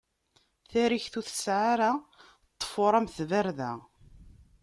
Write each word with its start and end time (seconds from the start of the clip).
Tarikt 0.69 1.13
ur 1.19 1.25
tesɛa 1.25 1.65
ara 1.73 1.91
ṭṭfuṛ 2.53 2.93
am 2.97 3.07
tbarda. 3.15 3.71